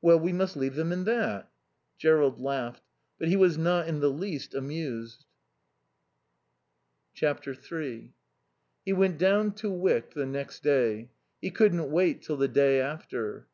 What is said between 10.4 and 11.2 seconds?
day;